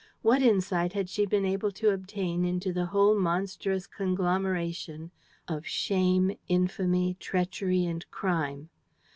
What 0.23 0.41
insight 0.41 0.93
had 0.93 1.09
she 1.09 1.27
been 1.27 1.45
able 1.45 1.69
to 1.73 1.91
obtain 1.91 2.43
into 2.43 2.73
the 2.73 2.87
whole 2.87 3.13
monstrous 3.13 3.85
conglomeration 3.85 5.11
of 5.47 5.67
shame, 5.67 6.31
infamy, 6.47 7.17
treachery 7.19 7.85
and 7.85 8.09
crime? 8.09 8.69